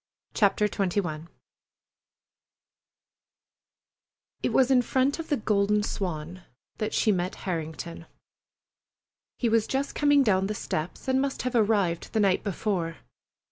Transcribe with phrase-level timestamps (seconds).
[0.33, 1.27] CHAPTER XXI
[4.41, 6.41] It was in front of the Golden Swan
[6.79, 8.07] that she met Harrington.
[9.37, 12.97] He was just coming down the steps, and must have arrived the night before.